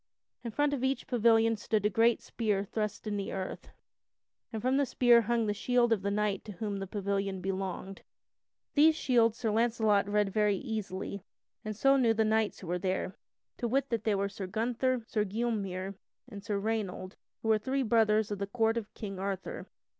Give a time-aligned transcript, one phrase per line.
[0.43, 3.69] In front of each pavilion stood a great spear thrust in the earth,
[4.51, 8.01] and from the spear hung the shield of the knight to whom the pavilion belonged.
[8.73, 11.21] These shields Sir Launcelot read very easily,
[11.63, 13.15] and so knew the knights who were there.
[13.57, 15.93] To wit: that they were Sir Gunther, Sir Gylmere,
[16.27, 19.67] and Sir Raynold, who were three brothers of the Court of King Arthur.